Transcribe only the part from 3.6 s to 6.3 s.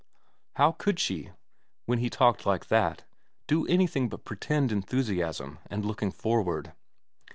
anything but pretend enthusiasm and looking